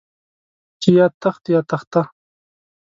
چې 0.81 0.89
يا 0.97 1.05
تخت 1.23 1.43
يا 1.53 1.61
تخته. 1.69 2.01